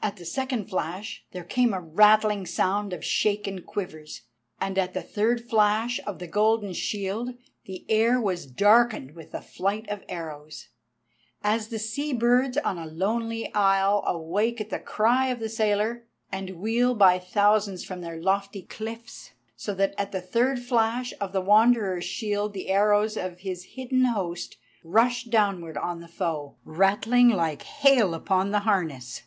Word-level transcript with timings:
At 0.00 0.16
the 0.16 0.24
second 0.24 0.66
flash 0.70 1.24
there 1.32 1.44
came 1.44 1.74
a 1.74 1.80
rattling 1.80 2.46
sound 2.46 2.92
of 2.94 3.04
shaken 3.04 3.62
quivers, 3.62 4.22
and 4.60 4.78
at 4.78 4.94
the 4.94 5.02
third 5.02 5.50
flash 5.50 6.00
of 6.06 6.18
the 6.18 6.28
golden 6.28 6.72
shield, 6.72 7.30
the 7.66 7.84
air 7.90 8.18
was 8.20 8.46
darkened 8.46 9.10
with 9.14 9.32
the 9.32 9.42
flight 9.42 9.86
of 9.90 10.04
arrows. 10.08 10.68
As 11.42 11.68
the 11.68 11.80
sea 11.80 12.12
birds 12.14 12.56
on 12.56 12.78
a 12.78 12.86
lonely 12.86 13.52
isle 13.54 14.02
awake 14.06 14.60
at 14.62 14.70
the 14.70 14.78
cry 14.78 15.26
of 15.26 15.40
the 15.40 15.48
sailor, 15.48 16.06
and 16.32 16.58
wheel 16.58 16.94
by 16.94 17.18
thousands 17.18 17.84
from 17.84 18.00
their 18.00 18.22
lofty 18.22 18.62
cliffs, 18.62 19.32
so 19.56 19.76
at 19.78 20.12
the 20.12 20.22
third 20.22 20.58
flash 20.60 21.12
of 21.20 21.32
the 21.32 21.42
Wanderer's 21.42 22.04
shield 22.04 22.54
the 22.54 22.70
arrows 22.70 23.16
of 23.18 23.40
his 23.40 23.64
hidden 23.74 24.04
host 24.04 24.56
rushed 24.84 25.28
downward 25.30 25.76
on 25.76 26.00
the 26.00 26.08
foe, 26.08 26.56
rattling 26.64 27.28
like 27.28 27.62
hail 27.62 28.14
upon 28.14 28.52
the 28.52 28.60
harness. 28.60 29.22